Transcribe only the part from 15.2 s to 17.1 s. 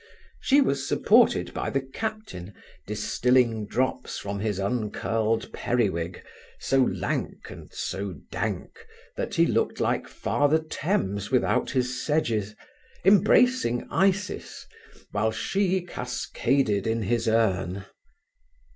she cascaded in